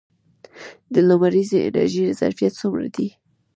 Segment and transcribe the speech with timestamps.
[0.93, 3.07] د لمریزې انرژۍ ظرفیت څومره دی؟